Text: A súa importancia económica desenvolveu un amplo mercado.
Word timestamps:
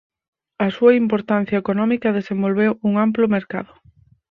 A 0.65 0.67
súa 0.75 0.93
importancia 1.03 1.61
económica 1.63 2.15
desenvolveu 2.17 2.71
un 2.87 2.93
amplo 3.05 3.25
mercado. 3.37 3.73